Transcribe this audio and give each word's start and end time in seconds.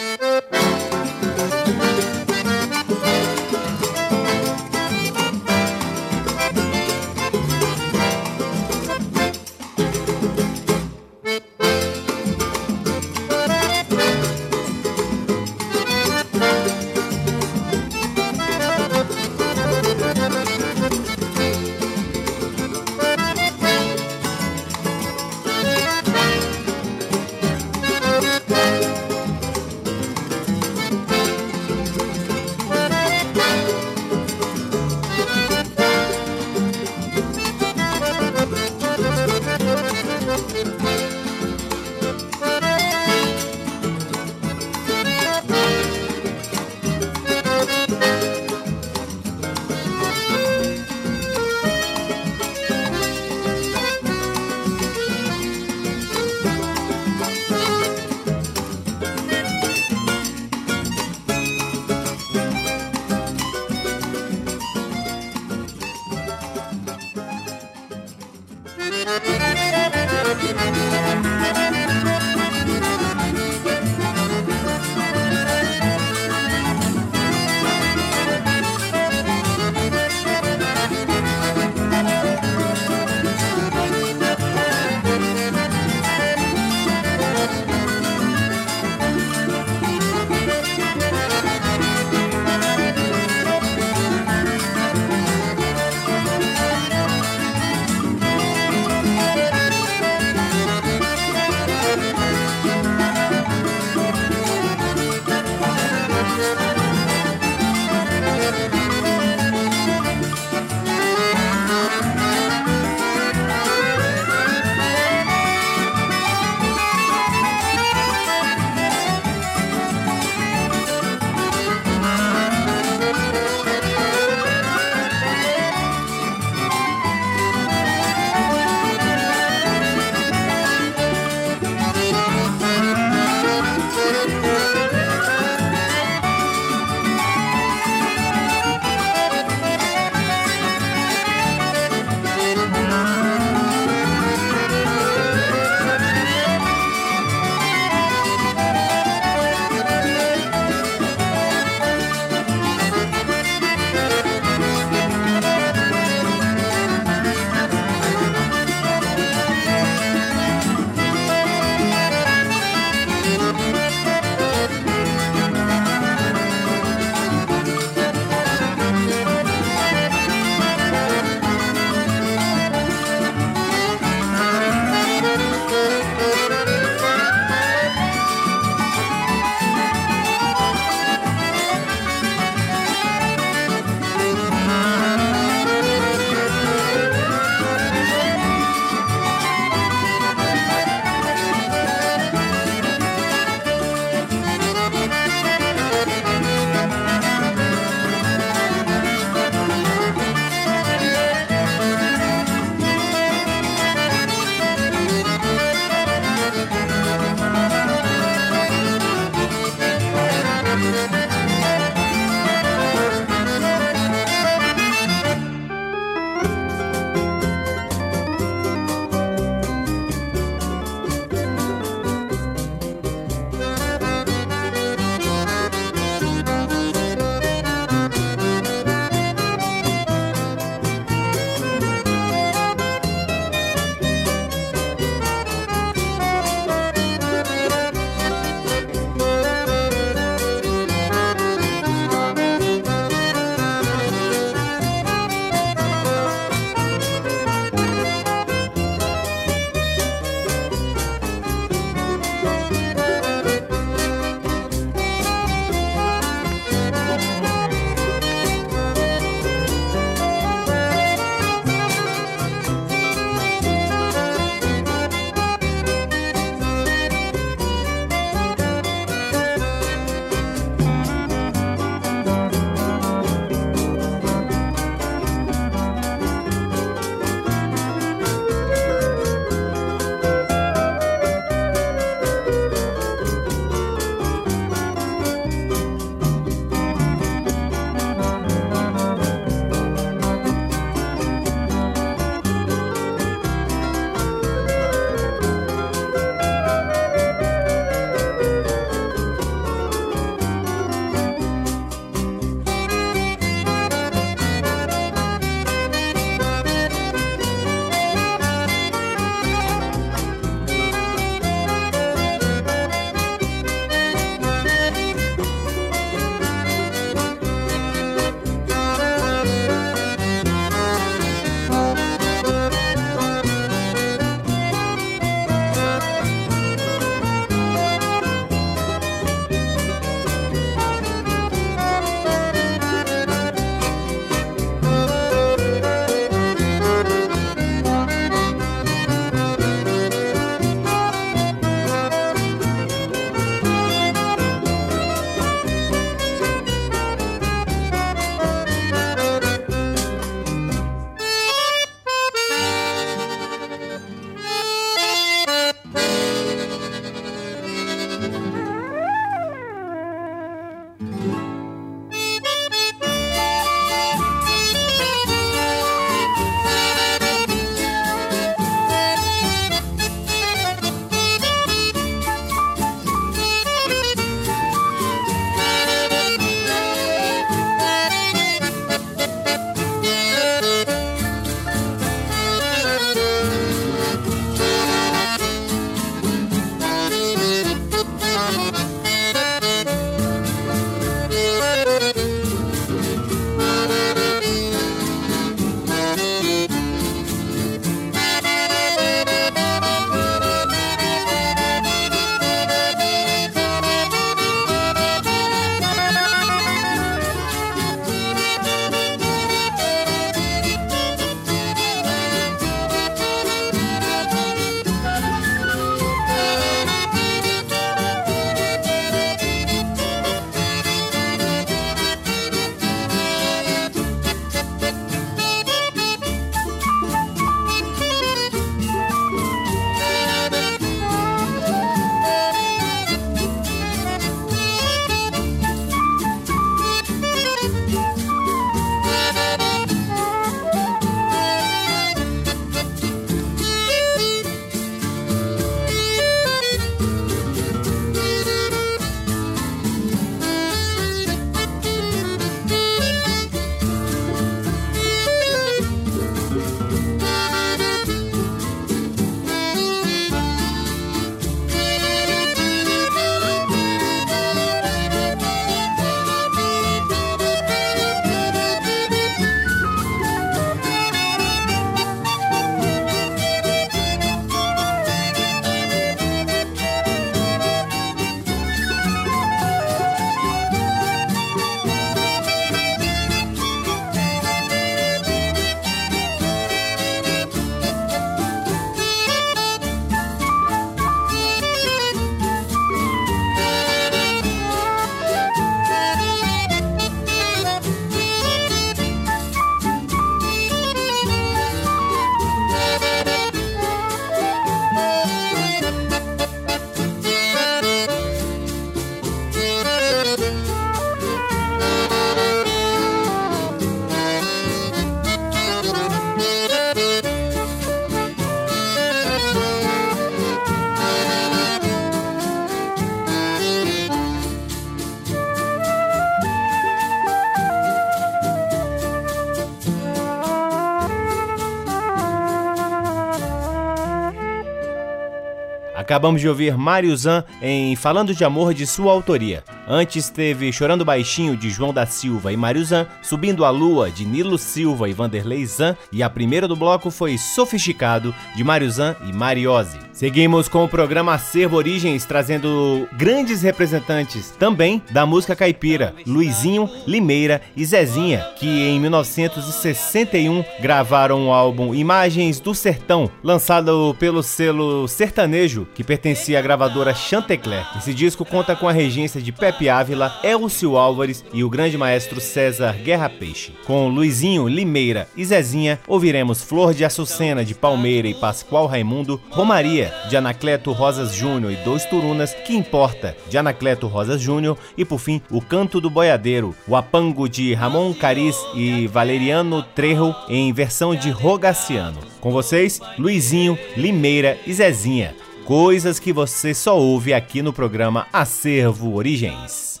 Acabamos 536.06 536.40
de 536.40 536.48
ouvir 536.48 536.78
Mário 536.78 537.16
Zan 537.16 537.42
em 537.60 537.96
Falando 537.96 538.32
de 538.32 538.44
Amor 538.44 538.72
de 538.72 538.86
sua 538.86 539.10
autoria. 539.10 539.64
Antes 539.88 540.30
teve 540.30 540.72
Chorando 540.72 541.04
Baixinho 541.04 541.56
de 541.56 541.68
João 541.68 541.92
da 541.92 542.06
Silva 542.06 542.52
e 542.52 542.56
Mário 542.56 542.84
Zan, 542.84 543.08
Subindo 543.20 543.64
a 543.64 543.70
Lua 543.70 544.08
de 544.08 544.24
Nilo 544.24 544.56
Silva 544.56 545.08
e 545.08 545.12
Vanderlei 545.12 545.66
Zan 545.66 545.96
e 546.12 546.22
a 546.22 546.30
primeira 546.30 546.68
do 546.68 546.76
bloco 546.76 547.10
foi 547.10 547.36
Sofisticado 547.36 548.32
de 548.54 548.62
Mário 548.62 548.88
Zan 548.88 549.16
e 549.28 549.32
Mariose. 549.32 550.05
Seguimos 550.16 550.66
com 550.66 550.82
o 550.82 550.88
programa 550.88 551.34
Acervo 551.34 551.76
Origens, 551.76 552.24
trazendo 552.24 553.06
grandes 553.18 553.60
representantes 553.60 554.50
também 554.58 555.02
da 555.10 555.26
música 555.26 555.54
caipira, 555.54 556.14
Luizinho, 556.26 556.88
Limeira 557.06 557.60
e 557.76 557.84
Zezinha, 557.84 558.40
que 558.58 558.66
em 558.66 558.98
1961 558.98 560.64
gravaram 560.80 561.48
o 561.48 561.52
álbum 561.52 561.94
Imagens 561.94 562.58
do 562.58 562.74
Sertão, 562.74 563.30
lançado 563.44 564.16
pelo 564.18 564.42
selo 564.42 565.06
sertanejo, 565.06 565.86
que 565.94 566.02
pertencia 566.02 566.58
à 566.58 566.62
gravadora 566.62 567.14
Chantecler. 567.14 567.86
Esse 567.98 568.14
disco 568.14 568.42
conta 568.42 568.74
com 568.74 568.88
a 568.88 568.92
regência 568.92 569.38
de 569.38 569.52
Pepe 569.52 569.90
Ávila, 569.90 570.34
Elcio 570.42 570.96
Álvares 570.96 571.44
e 571.52 571.62
o 571.62 571.68
grande 571.68 571.98
maestro 571.98 572.40
César 572.40 572.96
Guerra 573.04 573.28
Peixe. 573.28 573.74
Com 573.84 574.08
Luizinho, 574.08 574.66
Limeira 574.66 575.28
e 575.36 575.44
Zezinha, 575.44 576.00
ouviremos 576.08 576.62
Flor 576.62 576.94
de 576.94 577.04
Açucena 577.04 577.62
de 577.62 577.74
Palmeira 577.74 578.26
e 578.26 578.32
Pascoal 578.32 578.86
Raimundo, 578.86 579.38
Romaria 579.50 580.05
de 580.28 580.36
Anacleto 580.36 580.92
Rosas 580.92 581.34
Júnior 581.34 581.72
e 581.72 581.76
Dois 581.76 582.04
Turunas, 582.04 582.54
Que 582.54 582.74
Importa, 582.74 583.36
de 583.48 583.58
Anacleto 583.58 584.06
Rosas 584.06 584.40
Júnior, 584.40 584.76
e 584.96 585.04
por 585.04 585.18
fim, 585.18 585.40
O 585.50 585.60
Canto 585.60 586.00
do 586.00 586.10
Boiadeiro, 586.10 586.74
o 586.86 586.96
Apango 586.96 587.48
de 587.48 587.74
Ramon 587.74 588.12
Cariz 588.14 588.56
e 588.74 589.06
Valeriano 589.06 589.82
Trejo, 589.82 590.34
em 590.48 590.72
versão 590.72 591.14
de 591.14 591.30
Rogaciano. 591.30 592.18
Com 592.40 592.50
vocês, 592.50 593.00
Luizinho, 593.18 593.78
Limeira 593.96 594.58
e 594.66 594.72
Zezinha. 594.72 595.34
Coisas 595.64 596.20
que 596.20 596.32
você 596.32 596.72
só 596.72 596.96
ouve 596.96 597.34
aqui 597.34 597.60
no 597.60 597.72
programa 597.72 598.26
Acervo 598.32 599.14
Origens. 599.14 600.00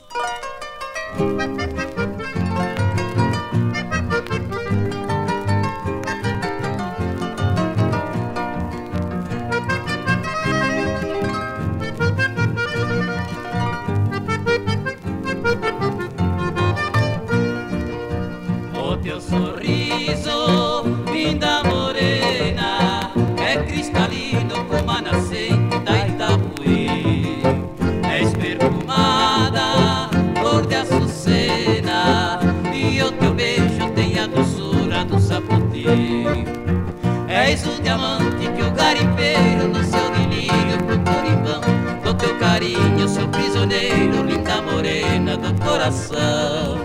És 37.46 37.64
o 37.64 37.80
diamante 37.80 38.50
que 38.56 38.62
o 38.62 38.70
garimpeiro 38.72 39.68
no 39.68 39.82
seu 39.84 40.10
delírio 40.10 40.78
procura 40.84 41.28
em 41.28 41.42
vão. 41.44 41.60
Do 42.02 42.12
teu 42.14 42.36
carinho 42.38 43.08
sou 43.08 43.28
prisioneiro, 43.28 44.24
linda 44.24 44.60
morena 44.62 45.36
do 45.36 45.54
coração. 45.64 46.80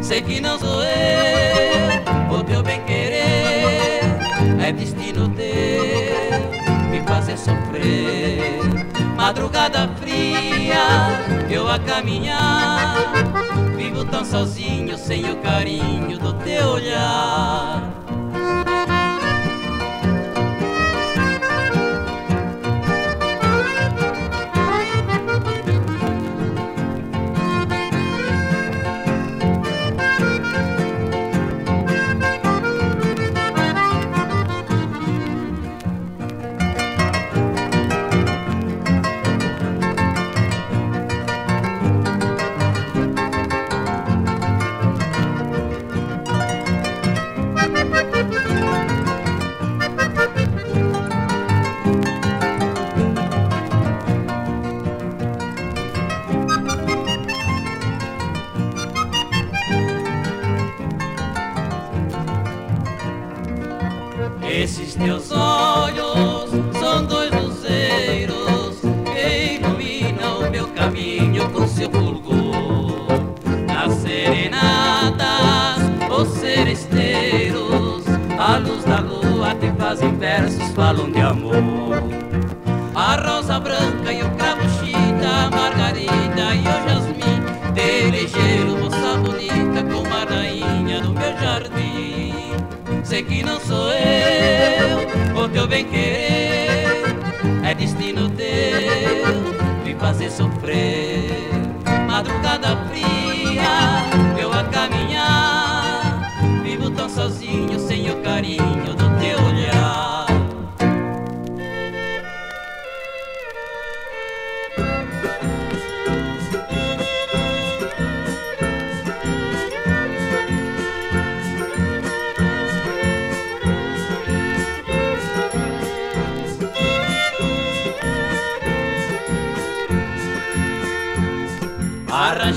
Sei 0.00 0.22
que 0.22 0.40
não 0.40 0.58
sou 0.58 0.82
eu, 0.82 2.34
o 2.34 2.42
teu 2.44 2.62
bem 2.62 2.80
querer 2.84 4.00
é 4.58 4.72
destino 4.72 5.28
teu 5.28 6.50
me 6.90 7.00
fazer 7.06 7.36
sofrer. 7.36 8.58
Madrugada 9.14 9.86
fria, 10.00 10.80
eu 11.50 11.68
a 11.68 11.78
caminhar, 11.78 13.12
vivo 13.76 14.06
tão 14.06 14.24
sozinho 14.24 14.96
sem 14.96 15.30
o 15.30 15.36
carinho 15.36 16.18
do 16.18 16.32
teu 16.32 16.68
olhar. 16.68 17.99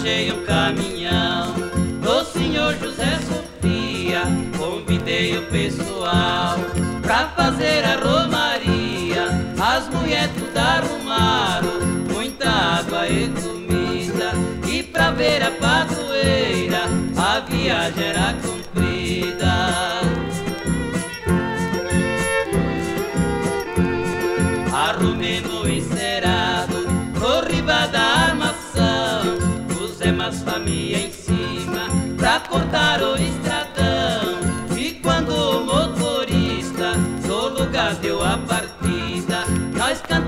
Arranjei 0.03 0.33
um 0.33 0.43
caminhão 0.43 1.53
do 2.01 2.25
senhor 2.25 2.73
José 2.73 3.19
Sofia. 3.19 4.23
Convidei 4.57 5.37
o 5.37 5.43
pessoal 5.43 6.57
pra 7.01 7.29
fazer 7.29 7.85
a 7.85 7.95
romaria. 7.95 9.29
As 9.57 9.87
mulheres 9.87 10.29
tudo 10.37 10.57
arrumaram, 10.57 11.79
muita 12.13 12.49
água 12.49 13.07
e 13.07 13.29
comida. 13.29 14.33
E 14.67 14.83
pra 14.83 15.11
ver 15.11 15.41
a 15.41 15.51
padroeira, 15.51 16.81
a 17.15 17.39
viagem 17.39 18.03
era 18.03 18.33
comprida. 18.33 18.52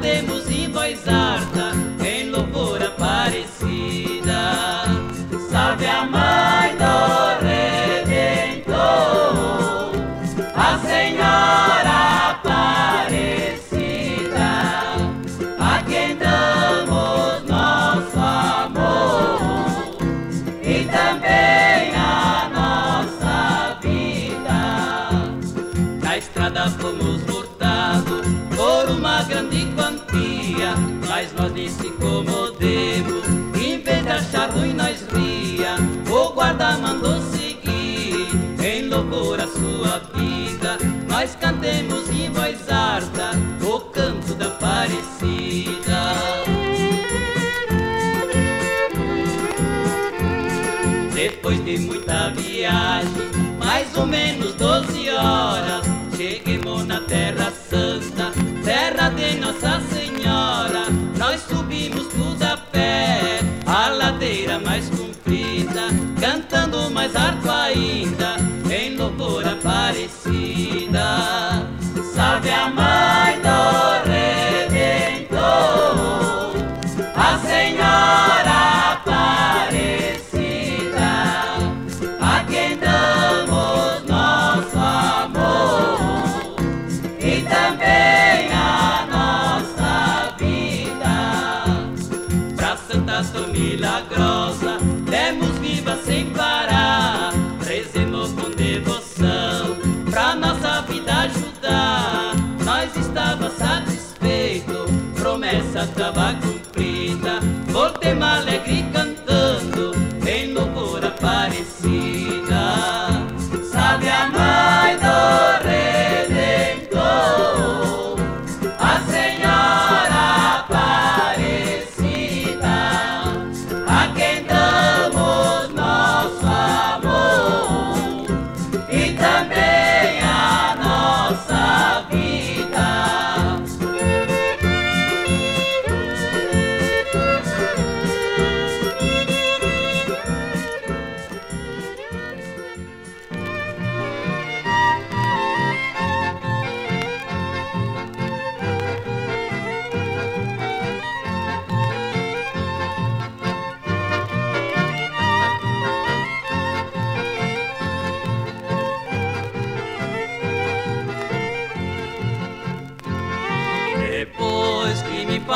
Nós 0.05 0.21
cantemos 0.21 0.49
em 0.51 0.69
voz 0.69 0.99
Nós 41.17 41.33
cantemos 41.39 42.09
em 42.09 42.29
voz 42.29 42.57
alta 42.69 43.31
o 43.65 43.79
canto 43.79 44.35
da 44.35 44.47
Aparecida. 44.47 46.11
Depois 51.13 51.63
de 51.63 51.77
muita 51.77 52.31
viagem, 52.31 53.31
mais 53.57 53.95
ou 53.95 54.05
menos 54.05 54.55
12 54.55 55.09
horas, 55.11 55.85
cheguemos 56.17 56.85
na 56.85 56.99
Terra 56.99 57.49
Santa, 57.69 58.33
terra 58.65 59.07
de 59.07 59.37
Nossa 59.37 59.81
Senhora. 59.93 60.89
Nós 61.17 61.39
subimos 61.49 62.07
tudo 62.07 62.43
a 62.43 62.57
pé, 62.57 63.39
a 63.65 63.87
ladeira 63.87 64.59
mais 64.59 64.89
comprida, 64.89 65.87
cantando 66.19 66.91
mais 66.91 67.15
alto 67.15 67.49
ainda, 67.49 68.35
em 68.69 68.97
louvor 68.97 69.47
Aparecida. 69.47 70.24
nada. 70.95 71.64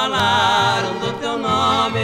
Falaram 0.10 0.94
do 1.00 1.14
teu 1.14 1.38
nome, 1.38 2.00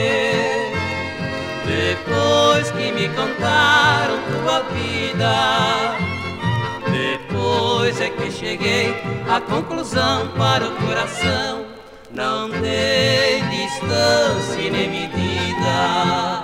depois 1.65 2.69
que 2.71 2.91
me 2.91 3.09
contaram 3.09 4.19
tua 4.29 4.59
vida, 4.73 5.97
depois 6.91 7.99
é 7.99 8.09
que 8.09 8.31
cheguei 8.31 8.95
à 9.27 9.41
conclusão 9.41 10.27
para 10.37 10.67
o 10.67 10.71
coração. 10.75 11.65
Não 12.11 12.49
tem 12.49 13.43
distância 13.49 14.71
nem 14.71 14.89
medida. 14.89 16.43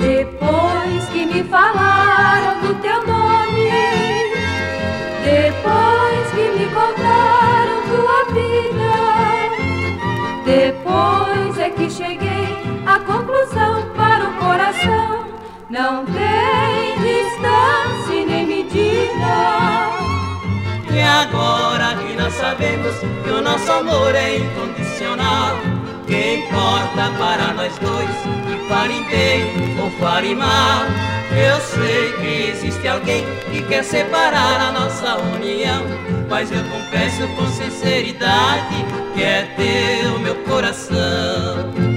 Depois 0.00 1.04
que 1.12 1.26
me 1.26 1.44
falaram 1.44 2.60
do 2.62 2.74
teu 2.80 3.06
nome, 3.06 3.70
depois 5.22 5.91
depois 10.92 11.58
é 11.58 11.70
que 11.70 11.90
cheguei 11.90 12.58
à 12.86 12.98
conclusão 13.00 13.82
para 13.96 14.28
o 14.28 14.32
coração. 14.34 15.26
Não 15.70 16.04
tem 16.04 16.98
distância 16.98 18.26
nem 18.26 18.46
medida. 18.46 19.90
E 20.92 21.00
agora 21.00 21.96
que 21.96 22.14
nós 22.14 22.34
sabemos 22.34 22.94
que 23.24 23.30
o 23.30 23.40
nosso 23.40 23.72
amor 23.72 24.14
é 24.14 24.36
incondicional, 24.36 25.56
que 26.06 26.34
importa 26.34 27.10
para 27.18 27.54
nós 27.54 27.72
dois 27.78 28.10
que 28.46 28.68
farem 28.68 29.02
bem 29.04 29.80
ou 29.80 29.90
farem 29.92 30.34
mal. 30.34 30.84
Eu 31.34 31.58
sei 31.60 32.12
que 32.20 32.50
existe 32.50 32.86
alguém 32.86 33.24
que 33.50 33.62
quer 33.62 33.82
separar 33.82 34.60
a 34.60 34.72
nossa 34.72 35.16
união, 35.34 35.86
mas 36.28 36.52
eu 36.52 36.62
confesso 36.64 37.26
com 37.28 37.46
sinceridade 37.46 39.01
que 39.14 39.22
é 39.22 39.42
teu 39.56 40.18
meu 40.18 40.34
coração. 40.44 41.91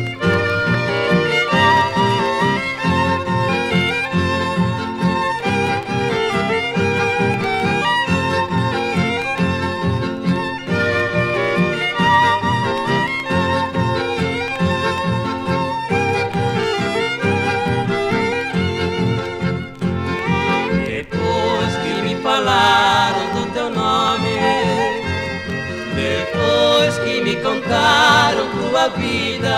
Vida, 28.89 29.57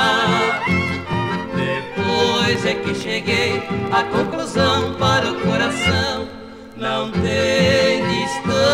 depois 1.56 2.66
é 2.66 2.74
que 2.76 2.96
cheguei 2.96 3.62
à 3.92 4.04
conclusão 4.04 4.94
para 4.96 5.32
o 5.32 5.42
coração. 5.42 6.28
Não 6.78 7.12
tem 7.12 8.06
distância 8.08 8.67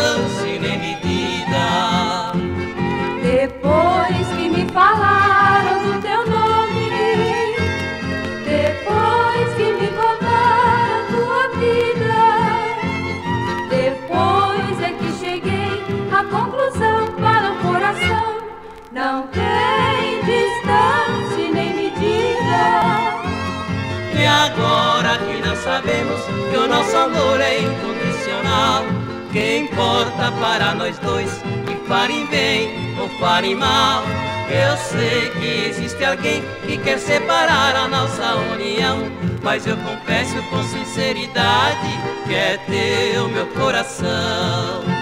nosso 26.74 26.96
amor 26.96 27.40
é 27.40 27.60
incondicional, 27.60 28.82
que 29.30 29.58
importa 29.58 30.32
para 30.40 30.74
nós 30.74 30.98
dois 30.98 31.30
que 31.66 31.76
farem 31.86 32.26
bem 32.26 32.68
ou 33.00 33.08
farem 33.20 33.54
mal. 33.54 34.02
Eu 34.50 34.76
sei 34.76 35.30
que 35.30 35.68
existe 35.68 36.04
alguém 36.04 36.42
que 36.66 36.76
quer 36.78 36.98
separar 36.98 37.76
a 37.76 37.86
nossa 37.86 38.34
união, 38.52 39.08
mas 39.42 39.66
eu 39.66 39.76
confesso 39.76 40.42
com 40.50 40.62
sinceridade 40.64 41.88
que 42.26 42.34
é 42.34 42.58
teu 42.66 43.28
meu 43.28 43.46
coração. 43.46 44.93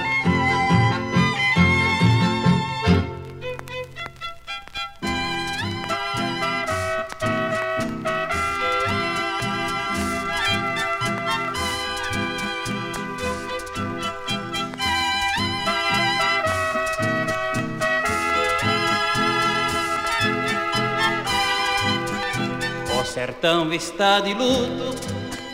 Sertão 23.42 23.72
está 23.72 24.20
de 24.20 24.35
luto, 24.35 24.94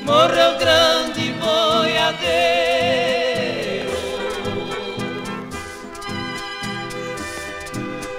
morreu 0.03 0.59
grande 0.59 1.33
boiadeiro 1.41 2.29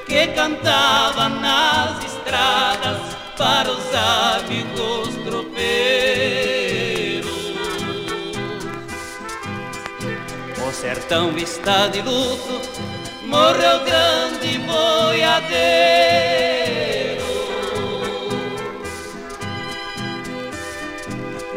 que 0.08 0.25
cantava 0.29 1.29
nas 1.29 2.03
estradas 2.03 2.99
para 3.38 3.71
os 3.71 3.93
amigos 3.93 5.15
tropeiros. 5.23 5.69
O 10.67 10.71
sertão 10.71 11.38
está 11.38 11.89
de 11.89 12.01
luto, 12.01 12.60
morreu 13.23 13.86
grande 13.86 14.58
boiadeiro. 14.65 16.58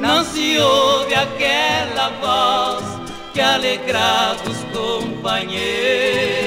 Não 0.03 0.25
se 0.25 0.59
ouve 0.59 1.15
aquela 1.15 2.09
voz 2.21 2.85
que 3.33 3.41
alegrava 3.41 4.51
os 4.51 4.65
companheiros. 4.77 6.43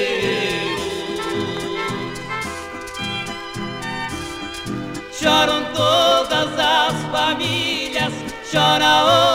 choram 5.10 5.64
todas 5.72 6.50
as 6.58 7.02
famílias, 7.10 8.12
chora 8.52 9.04
o 9.04 9.25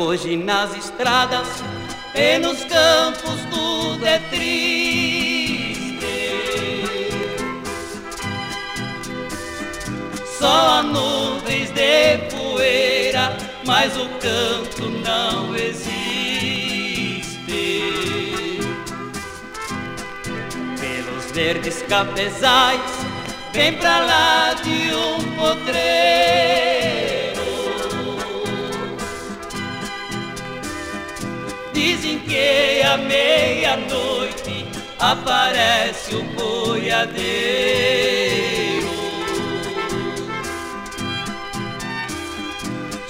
hoje 0.00 0.36
nas 0.36 0.74
estradas 0.74 1.46
e 2.14 2.38
nos 2.38 2.64
campos 2.64 3.40
tudo 3.50 4.06
é 4.06 4.18
triste. 4.30 6.00
Só 10.38 10.78
há 10.78 10.82
nuvens 10.82 11.70
de 11.72 12.18
poeira, 12.34 13.36
mas 13.66 13.94
o 13.96 14.08
canto 14.20 14.88
não 14.88 15.54
existe. 15.54 15.90
Pelos 20.80 21.30
verdes 21.32 21.82
cafezais, 21.82 22.80
vem 23.52 23.74
pra 23.74 23.98
lá 23.98 24.54
de 24.54 24.94
um 24.94 25.36
potreiro. 25.36 26.39
Que 32.30 32.80
à 32.82 32.96
meia-noite 32.96 34.64
aparece 35.00 36.14
o 36.14 36.22
boiadeiro. 36.22 37.20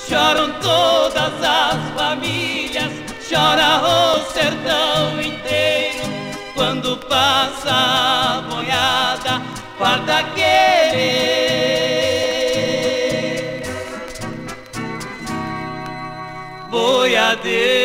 Choram 0.08 0.52
todas 0.60 1.34
as 1.42 1.90
famílias, 1.94 2.90
chora 3.28 3.82
o 3.82 4.20
sertão 4.32 5.20
inteiro 5.20 6.08
quando 6.54 6.96
passa 7.06 7.70
a 7.70 8.42
boiada, 8.48 9.42
farda 9.78 10.22
querer. 10.34 11.60
Boiadeiro. 16.70 17.79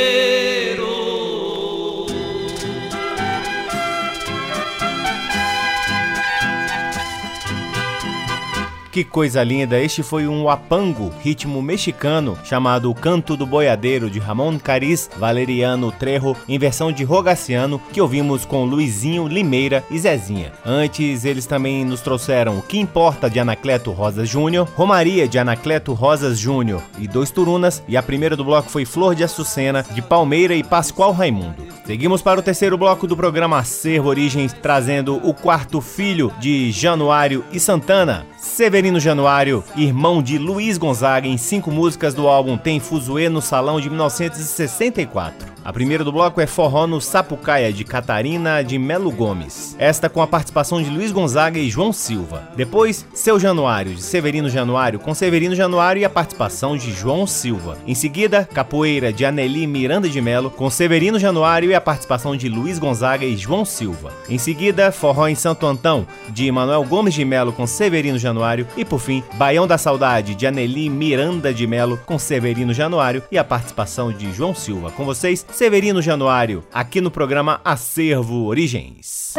Que 8.96 9.04
coisa 9.04 9.44
linda! 9.44 9.78
Este 9.78 10.02
foi 10.02 10.26
um 10.26 10.46
wapango, 10.46 11.12
ritmo 11.22 11.62
mexicano, 11.62 12.38
chamado 12.46 12.94
Canto 12.94 13.36
do 13.36 13.46
Boiadeiro, 13.46 14.10
de 14.10 14.20
Ramon 14.20 14.58
Cariz 14.58 15.10
Valeriano 15.18 15.92
Trejo, 15.92 16.34
em 16.48 16.58
versão 16.58 16.94
de 16.94 17.04
Rogaciano, 17.04 17.78
que 17.92 18.00
ouvimos 18.00 18.46
com 18.46 18.64
Luizinho, 18.64 19.28
Limeira 19.28 19.84
e 19.92 20.00
Zezinha. 20.00 20.54
Antes, 20.66 21.26
eles 21.26 21.46
também 21.46 21.84
nos 21.84 22.00
trouxeram 22.00 22.58
O 22.58 22.62
Que 22.62 22.80
Importa, 22.80 23.30
de 23.30 23.38
Anacleto 23.38 23.92
Rosas 23.92 24.30
Júnior, 24.30 24.66
Romaria, 24.78 25.28
de 25.28 25.38
Anacleto 25.38 25.92
Rosas 25.92 26.40
Júnior 26.40 26.82
e 26.98 27.06
Dois 27.06 27.32
Turunas, 27.32 27.84
e 27.90 27.98
a 27.98 28.02
primeira 28.02 28.38
do 28.38 28.46
bloco 28.46 28.70
foi 28.70 28.86
Flor 28.86 29.14
de 29.14 29.26
Açucena, 29.26 29.86
de 29.92 30.02
Palmeira 30.02 30.56
e 30.56 30.64
Pascoal 30.64 31.12
Raimundo. 31.12 31.66
Seguimos 31.86 32.22
para 32.22 32.40
o 32.40 32.44
terceiro 32.44 32.78
bloco 32.78 33.06
do 33.06 33.18
programa 33.18 33.60
Acervo 33.60 34.08
Origens, 34.08 34.54
trazendo 34.54 35.18
o 35.18 35.34
quarto 35.34 35.82
filho 35.82 36.32
de 36.40 36.72
Januário 36.72 37.44
e 37.52 37.60
Santana, 37.60 38.26
Severino 38.38 38.85
Januário, 39.00 39.64
irmão 39.76 40.22
de 40.22 40.38
Luiz 40.38 40.78
Gonzaga, 40.78 41.28
em 41.28 41.38
cinco 41.38 41.72
músicas 41.72 42.14
do 42.14 42.28
álbum 42.28 42.58
Tem 42.58 42.80
Fuzuê 42.80 43.30
no 43.30 43.42
Salão 43.42 43.82
de 43.82 43.90
1964. 43.90 45.55
A 45.66 45.74
primeira 45.74 46.04
do 46.04 46.12
bloco 46.12 46.40
é 46.40 46.46
Forró 46.46 46.86
no 46.86 47.02
Sapucaia, 47.02 47.74
de 47.74 47.84
Catarina 47.84 48.64
de 48.64 48.78
Melo 48.78 49.10
Gomes. 49.10 49.76
Esta 49.80 50.08
com 50.08 50.22
a 50.22 50.28
participação 50.28 50.80
de 50.80 50.92
Luiz 50.92 51.12
Gonzaga 51.12 51.58
e 51.58 51.72
João 51.72 51.92
Silva. 51.92 52.48
Depois, 52.56 53.04
Seu 53.16 53.40
Januário, 53.40 53.96
de 53.96 54.04
Severino 54.04 54.48
Januário, 54.48 55.00
com 55.00 55.16
Severino 55.16 55.56
Januário 55.56 56.00
e 56.00 56.06
a 56.06 56.10
participação 56.10 56.78
de 56.78 56.92
João 56.92 57.26
Silva. 57.26 57.80
Em 57.88 57.96
seguida, 57.96 58.46
Capoeira, 58.46 59.12
de 59.12 59.26
Aneli 59.26 59.66
Miranda 59.66 60.08
de 60.08 60.22
Melo, 60.22 60.52
com 60.52 60.70
Severino 60.70 61.18
Januário 61.18 61.72
e 61.72 61.74
a 61.74 61.82
participação 61.82 62.38
de 62.38 62.48
Luiz 62.48 62.78
Gonzaga 62.78 63.26
e 63.26 63.36
João 63.36 63.66
Silva. 63.66 64.14
Em 64.30 64.38
seguida, 64.38 64.92
Forró 64.92 65.28
em 65.28 65.34
Santo 65.34 65.66
Antão, 65.66 66.06
de 66.30 66.52
Manuel 66.52 66.84
Gomes 66.84 67.16
de 67.16 67.26
Melo, 67.26 67.52
com 67.52 67.66
Severino 67.66 68.20
Januário. 68.20 68.68
E 68.78 68.86
por 68.86 69.00
fim, 69.00 69.24
Baião 69.34 69.66
da 69.66 69.80
Saudade, 69.80 70.36
de 70.36 70.46
Aneli 70.46 70.92
Miranda 70.92 71.52
de 71.52 71.66
Melo, 71.66 72.00
com 72.06 72.20
Severino 72.20 72.72
Januário 72.72 73.24
e 73.32 73.38
a 73.40 73.44
participação 73.44 74.12
de 74.12 74.32
João 74.32 74.54
Silva. 74.54 74.92
Com 74.92 75.06
vocês, 75.06 75.44
Severino 75.56 76.02
Januário, 76.02 76.66
aqui 76.74 77.00
no 77.00 77.10
programa 77.10 77.62
Acervo 77.64 78.46
Origens. 78.46 79.36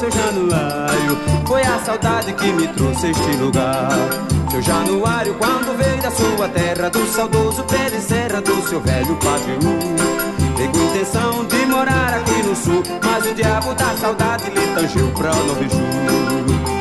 Seu 0.00 0.10
Januário, 0.10 1.18
foi 1.46 1.60
a 1.60 1.78
saudade 1.80 2.32
que 2.32 2.50
me 2.52 2.66
trouxe 2.68 3.10
este 3.10 3.36
lugar. 3.36 3.90
Seu 4.50 4.62
Januário, 4.62 5.34
quando 5.34 5.76
veio 5.76 6.00
da 6.00 6.10
sua 6.10 6.48
terra, 6.48 6.88
do 6.88 7.06
saudoso 7.06 7.62
serra 8.00 8.40
do 8.40 8.66
seu 8.66 8.80
velho 8.80 9.14
Pajeú. 9.16 9.78
Tenho 10.56 10.88
intenção 10.88 11.44
de 11.44 11.66
morar 11.66 12.14
aqui 12.14 12.42
no 12.42 12.56
sul, 12.56 12.82
mas 13.04 13.26
o 13.30 13.34
diabo 13.34 13.74
da 13.74 13.94
saudade 13.98 14.44
lhe 14.50 14.74
tangiu 14.74 15.12
pra 15.12 15.34
Novo 15.34 15.64
Seu 15.64 16.79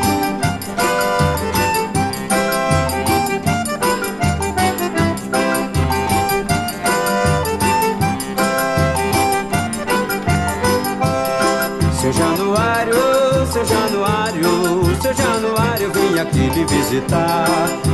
seu 15.09 15.25
Januário, 15.25 15.91
vim 15.91 16.19
aqui 16.19 16.49
lhe 16.49 16.65
visitar. 16.65 17.47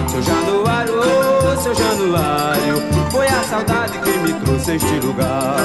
Seu 0.10 0.21
Januário, 0.21 0.93
oh, 0.99 1.62
seu 1.62 1.73
Januário, 1.73 2.82
foi 3.12 3.28
a 3.28 3.43
saudade 3.43 3.97
que 3.99 4.10
me 4.19 4.34
trouxe 4.34 4.75
este 4.75 4.99
lugar. 4.99 5.58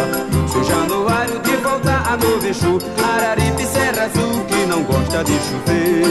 Seu 0.50 0.62
Januário, 0.64 1.38
de 1.40 1.56
volta 1.56 2.02
a 2.06 2.16
Novo 2.16 2.46
Exu, 2.46 2.78
Araripe, 3.02 3.64
Serra 3.64 4.04
Azul, 4.04 4.44
que 4.44 4.66
não 4.66 4.82
gosta 4.84 5.24
de 5.24 5.32
chover. 5.32 6.04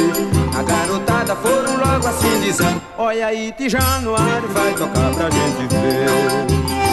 A 0.57 0.63
garotada 0.63 1.35
foram 1.37 1.77
logo 1.77 2.07
assim 2.07 2.41
dizendo: 2.41 2.81
Olha 2.97 3.27
aí, 3.27 3.53
de 3.57 3.69
Januário, 3.69 4.49
vai 4.49 4.73
tocar 4.73 5.11
pra 5.13 5.29
gente 5.29 5.67
ver. 5.73 6.88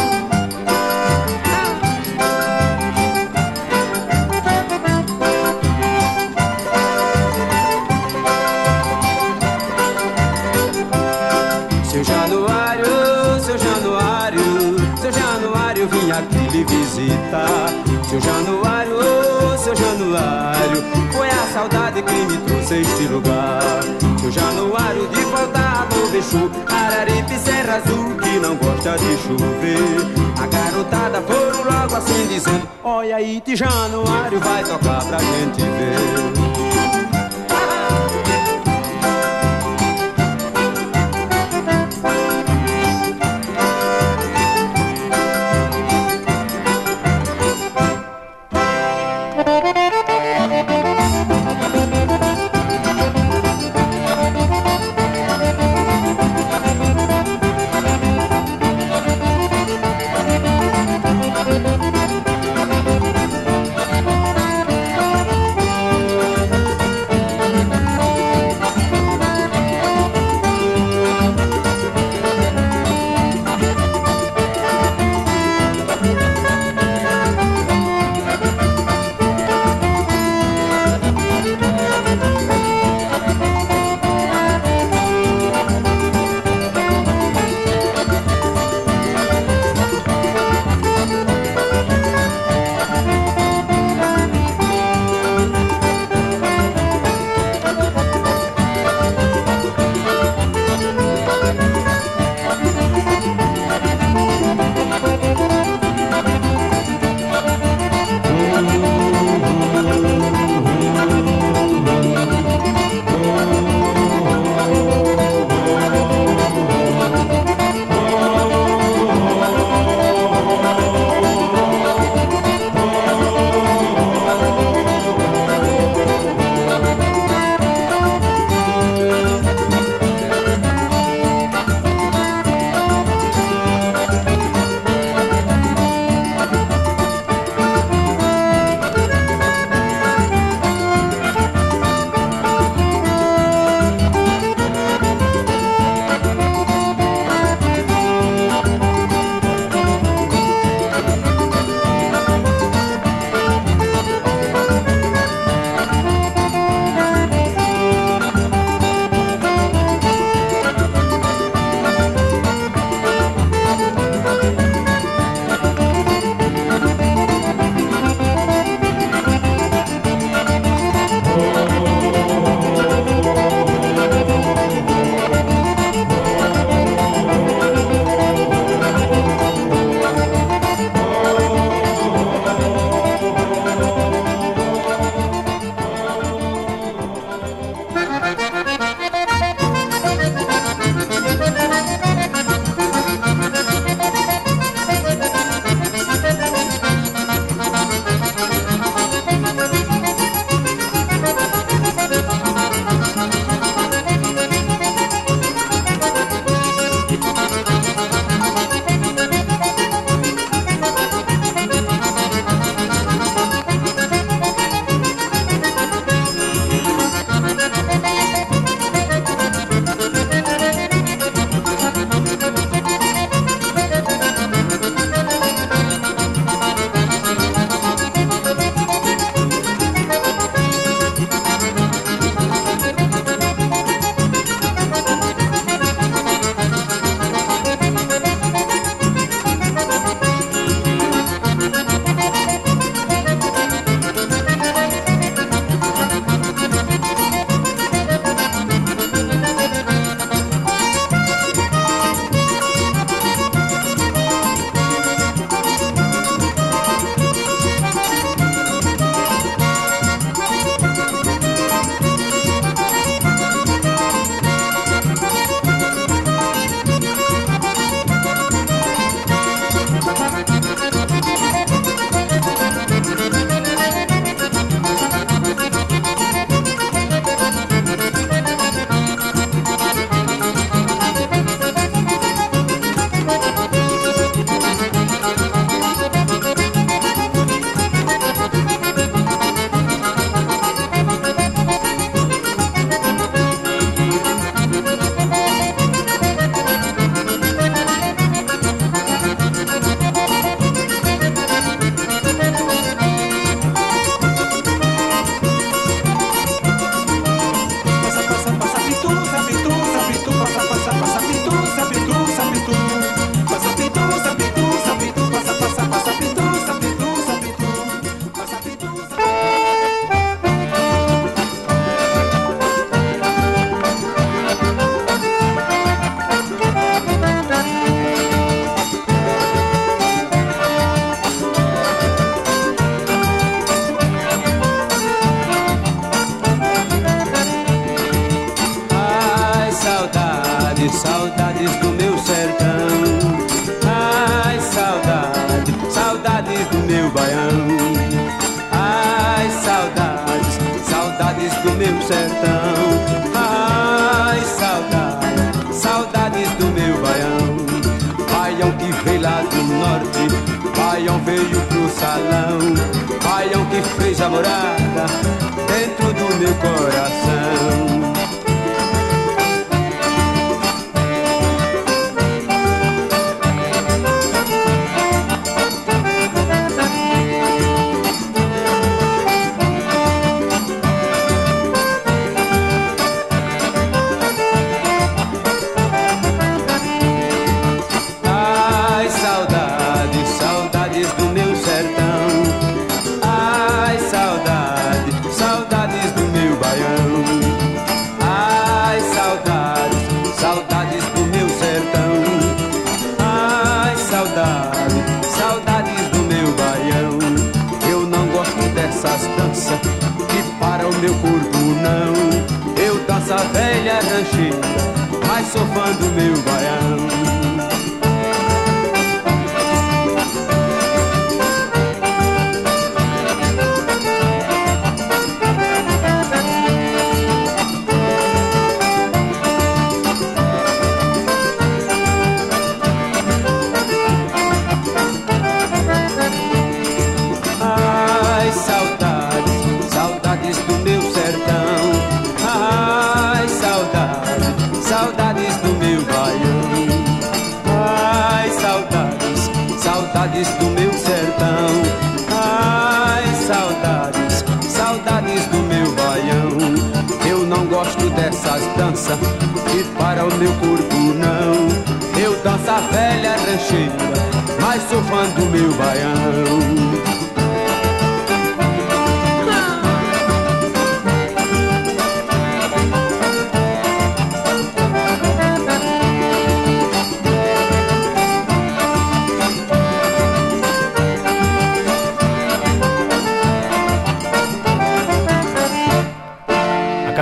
Visitar. 16.64 17.68
Seu 18.08 18.20
Januário, 18.20 18.96
oh, 18.96 19.58
seu 19.58 19.74
Januário, 19.74 20.82
foi 21.12 21.28
a 21.28 21.46
saudade 21.52 22.02
que 22.02 22.12
me 22.12 22.38
trouxe 22.38 22.80
este 22.80 23.04
lugar. 23.04 23.82
Seu 24.20 24.30
Januário, 24.30 25.08
de 25.08 25.20
voltar 25.22 25.86
do 25.88 26.10
Bexu, 26.10 26.50
Araripe, 26.66 27.38
Serra 27.38 27.76
Azul, 27.76 28.16
que 28.16 28.38
não 28.38 28.56
gosta 28.56 28.96
de 28.98 29.16
chover. 29.18 30.26
A 30.40 30.46
garotada 30.46 31.20
foram 31.22 31.64
logo 31.64 31.96
assim 31.96 32.26
dizendo: 32.28 32.68
Olha 32.84 33.16
aí, 33.16 33.42
de 33.44 33.56
Januário, 33.56 34.38
vai 34.40 34.62
tocar 34.64 35.04
pra 35.04 35.18
gente 35.18 35.62
ver. 35.62 36.45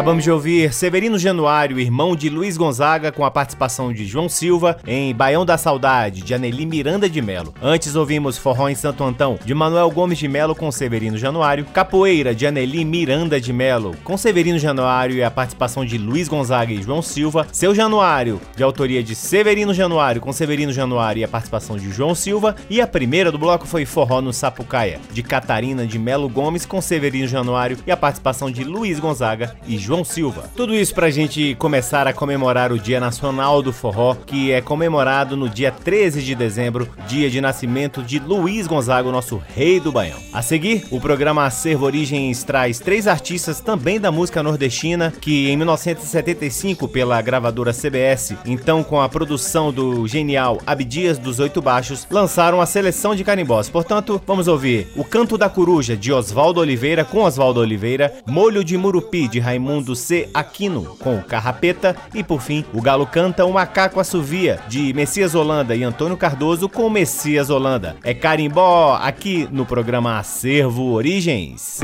Acabamos 0.04 0.24
de 0.24 0.30
ouvir 0.30 0.70
Severino 0.74 1.18
Januário, 1.18 1.80
irmão 1.80 2.14
de 2.14 2.28
Luiz 2.28 2.58
Gonzaga, 2.58 3.10
com 3.10 3.24
a 3.24 3.30
participação 3.30 3.90
de 3.90 4.04
João 4.04 4.28
Silva 4.28 4.76
em 4.86 5.14
Baião 5.14 5.46
da 5.46 5.56
Saudade, 5.56 6.20
de 6.20 6.34
Aneli 6.34 6.66
Miranda 6.66 7.08
de 7.08 7.22
Melo. 7.22 7.54
Antes 7.62 7.96
ouvimos 7.96 8.36
Forró 8.36 8.68
em 8.68 8.74
Santo 8.74 9.02
Antão, 9.02 9.38
de 9.42 9.54
Manuel 9.54 9.90
Gomes 9.90 10.18
de 10.18 10.28
Melo 10.28 10.54
com 10.54 10.70
Severino 10.70 11.16
Januário, 11.16 11.64
Capoeira, 11.64 12.34
de 12.34 12.46
Aneli 12.46 12.84
Miranda 12.84 13.40
de 13.40 13.50
Melo, 13.50 13.96
com 14.04 14.14
Severino 14.18 14.58
Januário 14.58 15.16
e 15.16 15.24
a 15.24 15.30
participação 15.30 15.86
de 15.86 15.96
Luiz 15.96 16.28
Gonzaga 16.28 16.70
e 16.70 16.82
João 16.82 17.00
Silva, 17.00 17.46
Seu 17.50 17.74
Januário, 17.74 18.38
de 18.54 18.62
autoria 18.62 19.02
de 19.02 19.14
Severino 19.14 19.72
Januário, 19.72 20.20
com 20.20 20.34
Severino 20.34 20.70
Januário 20.70 21.20
e 21.20 21.24
a 21.24 21.28
participação 21.28 21.78
de 21.78 21.90
João 21.90 22.14
Silva, 22.14 22.54
e 22.68 22.78
a 22.78 22.86
primeira 22.86 23.32
do 23.32 23.38
bloco 23.38 23.66
foi 23.66 23.86
Forró 23.86 24.20
no 24.20 24.34
Sapucaia, 24.34 25.00
de 25.14 25.22
Catarina 25.22 25.86
de 25.86 25.98
Melo 25.98 26.28
Gomes, 26.28 26.66
com 26.66 26.82
Severino 26.82 27.26
Januário 27.26 27.78
e 27.86 27.90
a 27.90 27.96
participação 27.96 28.50
de 28.50 28.62
Luiz 28.64 29.00
Gonzaga 29.00 29.56
e 29.66 29.78
João 29.78 29.93
João 29.94 30.04
Silva. 30.04 30.50
Tudo 30.56 30.74
isso 30.74 30.92
pra 30.92 31.08
gente 31.08 31.54
começar 31.54 32.08
a 32.08 32.12
comemorar 32.12 32.72
o 32.72 32.78
Dia 32.78 32.98
Nacional 32.98 33.62
do 33.62 33.72
Forró, 33.72 34.16
que 34.26 34.50
é 34.50 34.60
comemorado 34.60 35.36
no 35.36 35.48
dia 35.48 35.70
13 35.70 36.20
de 36.20 36.34
dezembro, 36.34 36.88
dia 37.06 37.30
de 37.30 37.40
nascimento 37.40 38.02
de 38.02 38.18
Luiz 38.18 38.66
Gonzaga, 38.66 39.12
nosso 39.12 39.40
rei 39.54 39.78
do 39.78 39.92
Baião. 39.92 40.18
A 40.32 40.42
seguir, 40.42 40.84
o 40.90 41.00
programa 41.00 41.44
Acervo 41.44 41.86
Origens 41.86 42.42
traz 42.42 42.80
três 42.80 43.06
artistas 43.06 43.60
também 43.60 44.00
da 44.00 44.10
música 44.10 44.42
nordestina, 44.42 45.12
que 45.20 45.48
em 45.48 45.56
1975, 45.56 46.88
pela 46.88 47.22
gravadora 47.22 47.72
CBS, 47.72 48.34
então 48.44 48.82
com 48.82 49.00
a 49.00 49.08
produção 49.08 49.72
do 49.72 50.08
genial 50.08 50.58
Abdias 50.66 51.18
dos 51.18 51.38
Oito 51.38 51.62
Baixos, 51.62 52.04
lançaram 52.10 52.60
a 52.60 52.66
seleção 52.66 53.14
de 53.14 53.22
carimbós. 53.22 53.68
Portanto, 53.68 54.20
vamos 54.26 54.48
ouvir 54.48 54.88
O 54.96 55.04
Canto 55.04 55.38
da 55.38 55.48
Coruja, 55.48 55.96
de 55.96 56.12
Oswaldo 56.12 56.60
Oliveira, 56.60 57.04
com 57.04 57.22
Oswaldo 57.22 57.60
Oliveira, 57.60 58.12
Molho 58.26 58.64
de 58.64 58.76
Murupi, 58.76 59.28
de 59.28 59.38
Raimundo 59.38 59.83
do 59.84 59.94
C. 59.94 60.28
Aquino, 60.34 60.96
com 60.98 61.22
Carrapeta, 61.22 61.96
e 62.14 62.24
por 62.24 62.40
fim, 62.40 62.64
o 62.72 62.80
Galo 62.80 63.06
canta 63.06 63.44
O 63.44 63.52
Macaco 63.52 64.00
Assovia, 64.00 64.58
de 64.68 64.92
Messias 64.92 65.34
Holanda 65.34 65.76
e 65.76 65.84
Antônio 65.84 66.16
Cardoso, 66.16 66.68
com 66.68 66.88
Messias 66.90 67.50
Holanda. 67.50 67.96
É 68.02 68.14
carimbó 68.14 68.98
aqui 69.00 69.48
no 69.52 69.64
programa 69.66 70.18
Acervo 70.18 70.92
Origens. 70.92 71.80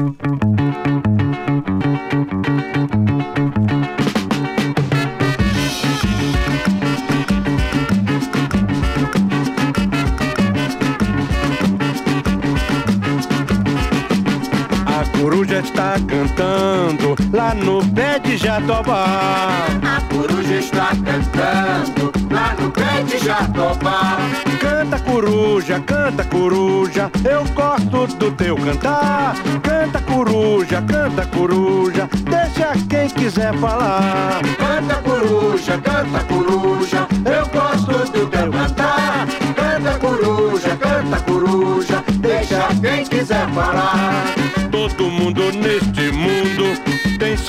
Lá 17.51 17.55
no 17.55 17.85
pé 17.95 18.19
de 18.21 18.37
Jatobá. 18.37 19.67
A 19.83 20.01
coruja 20.13 20.55
está 20.55 20.89
cantando 21.05 22.13
lá 22.31 22.55
no 22.61 22.71
pé 22.71 23.03
de 23.03 23.25
Jatobá. 23.25 24.19
Canta 24.61 24.99
coruja, 25.01 25.81
canta 25.81 26.25
coruja, 26.25 27.11
eu 27.25 27.45
gosto 27.55 28.17
do 28.17 28.31
teu 28.33 28.57
cantar. 28.57 29.35
Canta 29.63 30.01
coruja, 30.03 30.83
canta 30.83 31.27
coruja, 31.27 32.09
deixa 32.25 32.73
quem 32.89 33.09
quiser 33.09 33.53
falar. 33.59 34.41
Canta 34.59 34.95
coruja, 34.97 35.79
canta 35.79 36.25
coruja, 36.25 37.09
eu 37.25 37.47
gosto 37.49 38.13
do 38.13 38.27
teu 38.29 38.51
cantar. 38.51 39.27
Canta 39.57 39.99
coruja, 39.99 40.77
canta 40.77 41.21
coruja, 41.21 42.05
deixa 42.21 42.69
quem 42.81 43.05
quiser 43.05 43.49
falar. 43.51 44.25
Todo 44.71 45.11
mundo 45.11 45.51
neste 45.53 46.13
mundo 46.13 46.70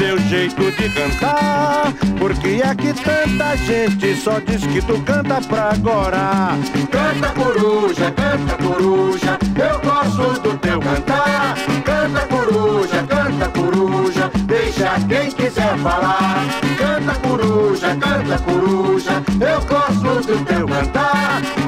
seu 0.01 0.17
jeito 0.17 0.71
de 0.71 0.89
cantar. 0.89 1.93
Porque 2.17 2.59
é 2.63 2.73
que 2.73 2.91
tanta 2.91 3.55
gente 3.57 4.15
só 4.15 4.39
diz 4.39 4.65
que 4.65 4.81
tu 4.81 4.99
canta 5.03 5.39
pra 5.41 5.73
agora. 5.73 6.57
Canta 6.89 7.29
coruja, 7.29 8.11
canta 8.11 8.63
coruja, 8.63 9.37
eu 9.55 9.79
gosto 9.79 10.41
do 10.41 10.57
teu 10.57 10.79
cantar. 10.79 11.55
Canta 11.85 12.21
coruja, 12.27 13.03
canta 13.07 13.49
coruja, 13.49 14.31
deixa 14.45 14.99
quem 15.07 15.29
quiser 15.29 15.77
falar. 15.77 16.45
Canta 16.79 17.19
coruja, 17.19 17.95
canta 17.95 18.39
coruja, 18.39 19.23
eu 19.39 19.61
gosto 19.61 20.27
do 20.27 20.45
teu 20.45 20.67
cantar. 20.67 21.60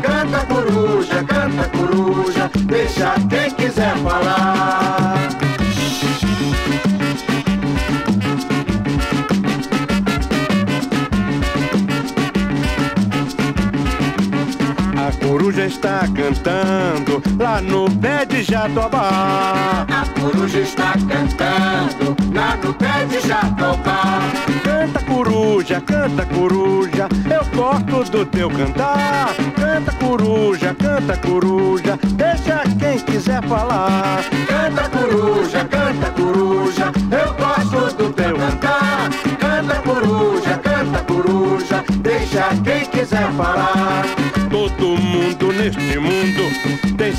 Coruja 15.63 15.67
está 15.67 15.99
cantando 16.13 17.23
lá 17.39 17.61
no 17.61 17.89
pé 17.99 18.25
de 18.25 18.43
jatobá. 18.43 19.85
A 19.87 20.19
coruja 20.19 20.59
está 20.59 20.93
cantando 20.93 22.15
lá 22.33 22.57
no 22.61 22.73
pé 22.73 23.05
de 23.05 23.25
jatobá. 23.25 24.19
Canta 24.63 24.99
coruja, 25.05 25.81
canta 25.81 26.25
coruja, 26.25 27.07
eu 27.29 27.45
gosto 27.55 28.11
do 28.11 28.25
teu 28.25 28.49
cantar. 28.49 29.33
Canta 29.55 29.91
coruja, 29.93 30.75
canta 30.75 31.17
coruja, 31.17 31.99
deixa 32.13 32.63
quem 32.77 32.99
quiser 32.99 33.41
falar. 33.47 34.23
Canta 34.47 34.89
coruja, 34.89 35.65
canta 35.65 36.11
coruja, 36.11 36.91
eu 37.11 37.33
gosto 37.33 37.95
do 37.95 38.13
teu 38.13 38.35
cantar. 38.35 39.09
Canta 39.39 39.75
coruja, 39.81 40.57
canta 40.57 40.99
coruja, 41.03 41.83
deixa 42.01 42.49
quem 42.63 42.85
quiser 42.85 43.31
falar. 43.33 44.22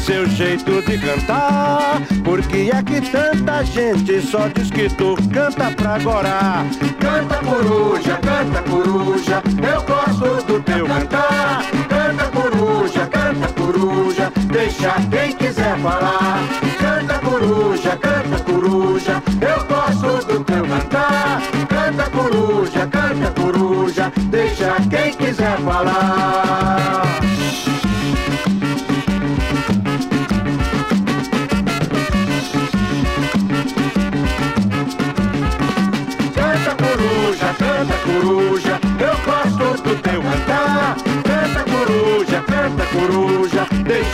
Seu 0.05 0.27
jeito 0.27 0.83
de 0.83 0.99
cantar. 0.99 2.03
Porque 2.23 2.71
é 2.73 2.83
que 2.83 3.01
tanta 3.11 3.65
gente 3.65 4.21
só 4.21 4.49
diz 4.49 4.71
que 4.71 4.89
tu 4.91 5.17
canta 5.33 5.71
pra 5.71 5.95
agora. 5.95 6.67
Canta 7.01 7.37
coruja, 7.37 8.19
canta 8.19 8.63
coruja, 8.63 9.43
eu 9.73 9.83
gosto 9.83 10.47
do 10.47 10.61
teu 10.61 10.87
cantar. 10.87 11.65
Canta 11.89 12.25
coruja, 12.27 13.07
canta 13.07 13.49
coruja, 13.55 14.33
deixa 14.53 14.93
quem 15.11 15.33
quiser 15.37 15.79
falar. 15.79 16.41
Canta 16.79 17.19
coruja, 17.21 17.97
canta 17.97 18.45
coruja, 18.45 19.23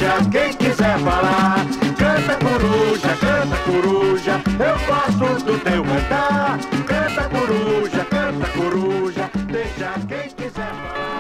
coruja, 0.01 0.31
quem 0.31 0.53
quiser 0.55 0.99
falar. 1.01 1.67
Canta 1.99 2.37
coruja, 2.45 3.17
canta 3.21 3.57
coruja, 3.65 4.41
eu 4.59 4.79
gosto 4.87 5.45
do 5.45 5.59
teu 5.59 5.85
cantar. 5.85 6.59
Canta 6.87 7.29
coruja, 7.29 8.07
canta 8.11 8.47
coruja, 8.57 9.31
deixa 9.47 9.93
quem 10.09 10.29
quiser 10.31 10.73
falar. 10.73 11.11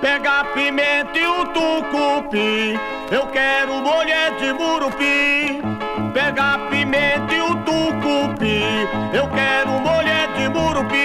Pega 0.00 0.40
a 0.40 0.44
pimenta 0.44 1.18
e 1.18 1.26
o 1.26 1.46
tucupi, 1.46 2.78
eu 3.10 3.26
quero 3.28 3.74
mulher 3.74 4.36
de 4.38 4.52
murupi. 4.52 5.62
Pega 6.12 6.54
a 6.54 6.58
pimenta 6.70 7.34
e 7.34 7.40
o 7.40 7.54
tucupi, 7.56 8.88
eu 9.12 9.28
quero 9.28 9.70
mulher 9.70 10.28
de 10.36 10.48
murupi. 10.48 10.99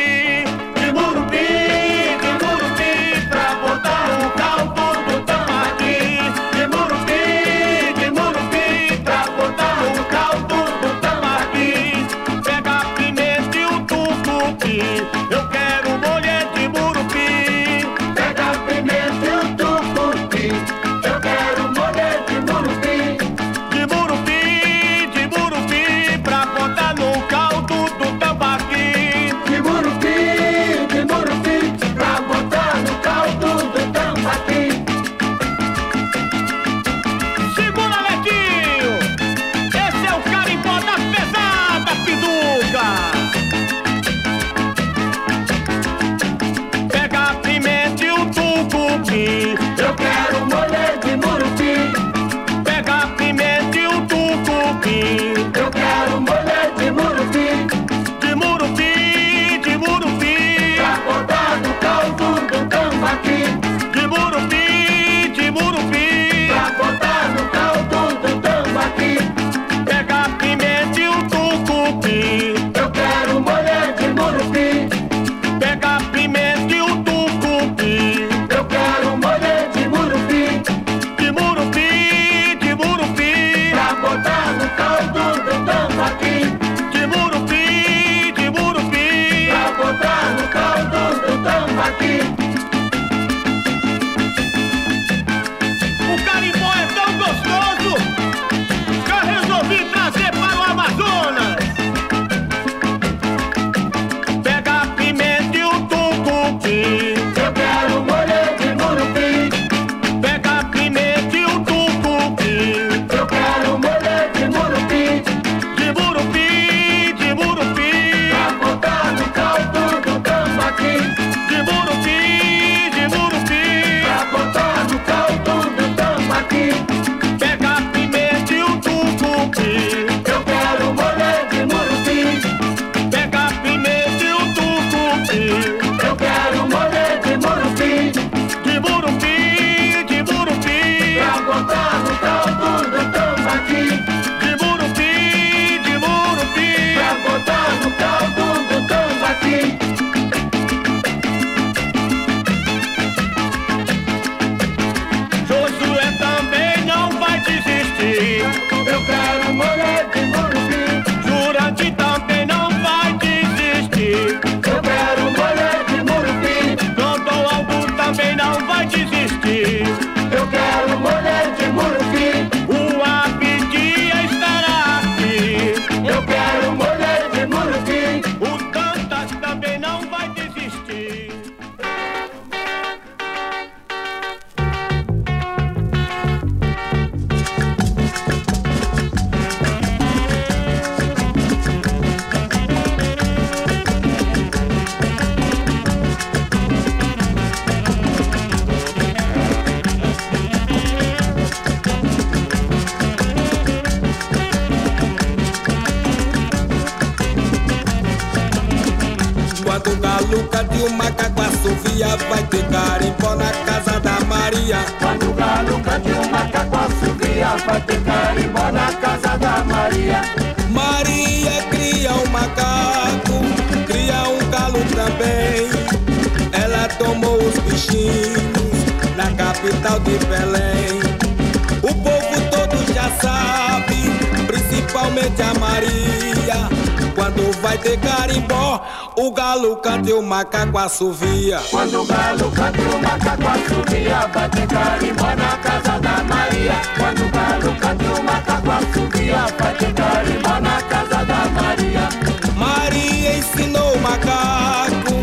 Ter 237.96 238.10
carimbó 238.10 238.82
O 239.16 239.32
galo 239.32 239.78
canta 239.78 240.10
e 240.10 240.14
o 240.14 240.22
macaco 240.22 240.78
assovia 240.78 241.62
Quando 241.70 242.02
o 242.02 242.06
galo 242.06 242.52
canta 242.52 242.82
o 242.82 243.02
macaco 243.02 243.43
assovia 243.48 244.28
Vai 244.34 244.50
ter 244.50 244.68
carimbó 244.68 245.36
na 245.36 245.58
casa 245.58 246.00
da 246.00 246.24
Maria 246.24 246.74
Quando 246.98 247.26
o 247.26 247.30
galo 247.30 247.80
canta 247.80 248.04
o 248.04 248.24
macaco 248.24 248.72
assovia 248.72 249.46
Vai 249.58 249.74
ter 249.76 249.93
carimbó 249.93 250.60
na 250.60 250.82
casa 250.82 251.26
da 251.26 251.46
Maria 251.52 252.10
Maria 252.58 253.38
ensinou 253.38 253.93
o 253.93 254.00
macaco 254.02 255.16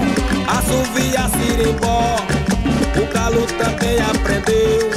a 0.47 0.59
assoviar 0.59 1.29
sirimbó. 1.31 2.17
O 2.97 3.13
galo 3.13 3.47
também 3.59 4.01
aprendeu 4.01 4.91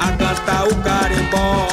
a 0.00 0.12
cantar 0.12 0.68
o 0.68 0.74
carimbó. 0.82 1.66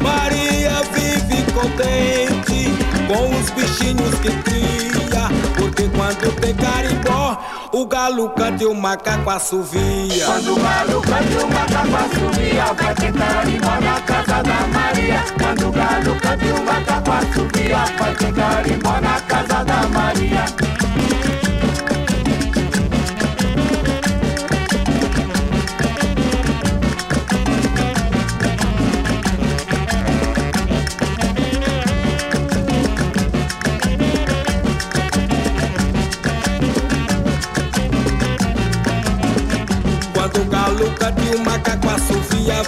Maria 0.00 0.82
vive 0.92 1.42
contente 1.52 2.72
com 3.06 3.34
os 3.38 3.50
bichinhos 3.50 4.14
que 4.20 4.30
cria. 4.42 4.67
Tem 6.48 6.56
carimbó, 6.56 7.38
o 7.74 7.84
galo 7.84 8.30
canta 8.30 8.62
e 8.62 8.66
o 8.66 8.74
macaco 8.74 9.28
assovia. 9.28 10.24
Quando 10.24 10.54
o 10.54 10.58
galo 10.58 11.02
canta 11.02 11.44
o 11.44 11.52
macaco 11.52 11.96
assovia 12.06 12.64
Vai 12.72 12.94
ter 12.94 13.12
carimbó 13.12 13.80
na 13.82 14.00
casa 14.00 14.42
da 14.42 14.66
Maria. 14.68 15.24
Quando 15.38 15.68
o 15.68 15.72
galo 15.72 16.20
canta 16.22 16.46
o 16.46 16.64
macaco 16.64 17.10
assovia 17.12 17.84
Vai 17.98 18.14
ter 18.14 18.32
carimbó 18.32 18.98
na 18.98 19.20
casa 19.20 19.62
da 19.62 19.88
Maria 19.88 20.77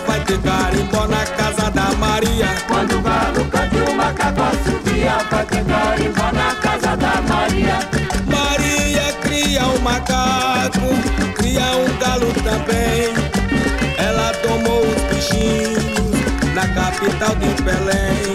vai 0.07 0.21
ter 0.25 0.39
carimbó 0.41 1.07
na 1.07 1.25
casa 1.25 1.71
da 1.71 1.93
Maria. 1.97 2.49
Quando 2.67 2.99
o 2.99 3.03
galo 3.03 3.45
canta 3.47 3.91
o 3.91 3.95
macaco 3.95 4.41
assovia 4.43 5.19
Vai 5.31 5.45
ter 5.47 5.65
carimbó 5.65 6.33
na 6.33 6.55
casa 6.57 6.97
da 6.97 7.23
Maria 7.23 7.79
Maria 8.27 9.13
cria 9.23 9.67
um 9.67 9.79
macaco, 9.81 10.81
cria 11.35 11.67
um 11.77 11.99
galo 11.99 12.33
também. 12.43 13.13
Ela 13.97 14.33
tomou 14.43 14.81
os 14.81 15.03
bichinhos 15.15 16.55
na 16.55 16.67
capital 16.69 17.35
de 17.37 17.63
Belém. 17.63 18.35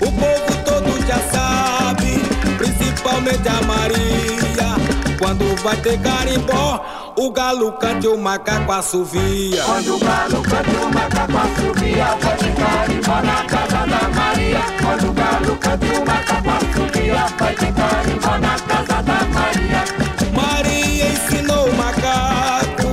O 0.00 0.12
povo 0.12 0.64
todo 0.64 1.06
já 1.06 1.18
sabe, 1.30 2.22
principalmente 2.56 3.48
a 3.48 3.62
Maria. 3.66 4.76
Quando 5.18 5.60
vai 5.62 5.76
ter 5.76 5.98
carimbó, 6.00 6.84
o 7.22 7.30
galo 7.30 7.72
canta 7.72 8.06
e 8.06 8.08
o 8.08 8.18
macaco 8.18 8.72
assovia. 8.72 9.62
Quando 9.64 9.94
o 9.94 9.98
galo 9.98 10.42
canta 10.42 10.70
o 10.70 10.92
macaco 10.92 11.38
assovia 11.38 12.06
Vai 12.20 12.36
ter 12.36 12.54
carimbó 12.54 13.22
na 13.22 13.44
casa 13.44 13.86
da 13.86 14.08
Maria 14.08 14.60
Quando 14.82 15.08
o 15.08 15.12
galo 15.12 15.56
canta 15.56 15.86
o 15.86 16.06
macaco 16.06 16.50
assovia 16.50 17.26
Vai 17.38 17.54
ter 17.54 17.72
carimbó 17.72 18.38
na 18.38 18.58
casa 18.58 19.02
da 19.02 19.24
Maria 19.26 19.84
Maria 20.32 21.08
ensinou 21.12 21.68
o 21.68 21.76
macaco 21.76 22.88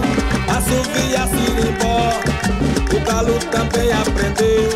a 0.48 0.58
assoviar 0.58 1.28
sirimbó. 1.30 2.12
O 2.96 3.00
galo 3.06 3.40
também 3.52 3.92
aprendeu 3.92 4.70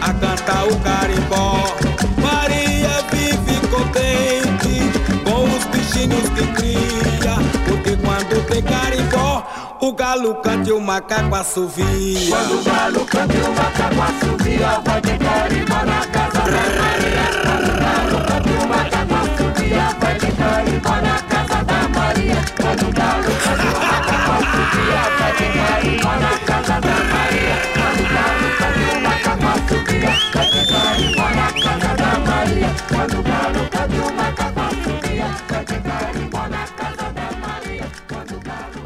a 0.00 0.12
cantar 0.14 0.66
o 0.66 0.76
carimbó. 0.80 1.85
O 9.86 9.92
galo 9.92 10.34
canta 10.36 10.68
e 10.68 10.72
o 10.72 10.80
macaco 10.80 11.34
assovia. 11.34 11.86
Quando 12.28 12.58
o 12.58 12.64
galo 12.64 13.04
canta 13.06 13.34
o 13.34 13.54
macaco 13.54 14.02
assovia 14.02 14.80
Vai 14.84 15.00
ter 15.00 15.18
carimbó 15.18 15.84
na 15.84 16.06
casa 16.06 16.40
da 16.40 16.50
Maria 16.50 17.26
Quando 17.44 17.68
o 17.70 17.76
galo 17.78 18.18
canta 18.26 18.50
o 18.50 18.68
macaco 18.68 19.14
assovia 19.14 19.96
Vai 20.00 20.14
ter 20.18 20.32
carimbó 20.34 20.90
na 20.90 21.22
casa 21.22 21.64
da 21.64 21.88
Maria 21.88 22.44
Quando 22.60 22.88
o 22.88 22.92
galo 22.92 23.05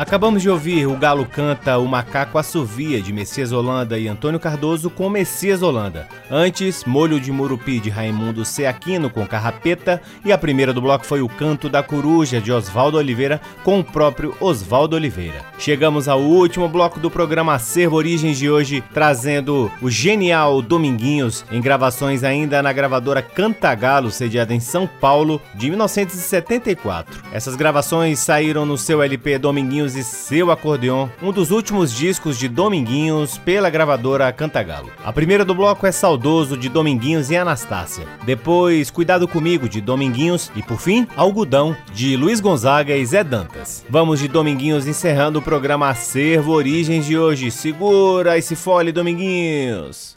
Acabamos 0.01 0.41
de 0.41 0.49
ouvir 0.49 0.87
O 0.87 0.97
Galo 0.97 1.27
Canta, 1.27 1.77
O 1.77 1.87
Macaco 1.87 2.39
Assovia, 2.39 3.03
de 3.03 3.13
Messias 3.13 3.53
Holanda 3.53 3.99
e 3.99 4.09
Antônio 4.09 4.41
Cardoso 4.41 4.89
com 4.89 5.11
Messias 5.11 5.61
Holanda. 5.61 6.09
Antes, 6.31 6.87
Molho 6.87 7.21
de 7.21 7.31
Murupi, 7.31 7.79
de 7.79 7.91
Raimundo 7.91 8.43
C. 8.43 8.65
Aquino 8.65 9.11
com 9.11 9.27
Carrapeta. 9.27 10.01
E 10.25 10.33
a 10.33 10.39
primeira 10.39 10.73
do 10.73 10.81
bloco 10.81 11.05
foi 11.05 11.21
O 11.21 11.29
Canto 11.29 11.69
da 11.69 11.83
Coruja, 11.83 12.41
de 12.41 12.51
Oswaldo 12.51 12.97
Oliveira, 12.97 13.43
com 13.63 13.81
o 13.81 13.85
próprio 13.85 14.35
Oswaldo 14.41 14.97
Oliveira. 14.97 15.45
Chegamos 15.59 16.09
ao 16.09 16.23
último 16.23 16.67
bloco 16.67 16.99
do 16.99 17.11
programa 17.11 17.53
Acervo 17.53 17.97
Origens 17.97 18.39
de 18.39 18.49
hoje, 18.49 18.83
trazendo 18.95 19.71
o 19.83 19.91
genial 19.91 20.63
Dominguinhos, 20.63 21.45
em 21.53 21.61
gravações 21.61 22.25
ainda 22.25 22.63
na 22.63 22.73
gravadora 22.73 23.21
Cantagalo, 23.21 24.11
sediada 24.11 24.55
em 24.55 24.61
São 24.61 24.87
Paulo, 24.87 25.43
de 25.55 25.69
1974. 25.69 27.21
Essas 27.35 27.55
gravações 27.55 28.19
saíram 28.19 28.65
no 28.65 28.79
seu 28.79 29.03
LP 29.03 29.37
Dominguinhos 29.37 29.90
e 29.95 30.05
seu 30.05 30.51
acordeon, 30.51 31.09
um 31.23 31.33
dos 31.33 31.51
últimos 31.51 31.93
discos 31.93 32.39
de 32.39 32.49
Dominguinhos 32.49 33.39
pela 33.39 33.71
gravadora 33.71 34.33
Cantagalo. 34.33 34.91
A 35.05 35.13
primeira 35.13 35.45
do 35.45 35.55
bloco 35.55 35.87
é 35.87 35.93
Saudoso 35.93 36.57
de 36.57 36.69
Dominguinhos 36.69 37.31
e 37.31 37.37
Anastácia. 37.37 38.07
Depois, 38.25 38.91
Cuidado 38.91 39.27
Comigo 39.27 39.69
de 39.69 39.81
Dominguinhos 39.81 40.51
e 40.55 40.63
por 40.63 40.79
fim, 40.79 41.07
Algodão 41.17 41.77
de 41.93 42.17
Luiz 42.17 42.41
Gonzaga 42.41 42.97
e 42.97 43.05
Zé 43.05 43.25
Dantas. 43.25 43.85
Vamos 43.89 44.21
de 44.21 44.29
Dominguinhos 44.29 44.87
encerrando 44.87 45.39
o 45.39 45.43
programa 45.43 45.89
Acervo 45.89 46.53
Origens 46.53 47.07
de 47.07 47.19
hoje. 47.19 47.51
Segura 47.51 48.39
esse 48.39 48.57
fole, 48.57 48.93
Dominguinhos. 48.93 50.17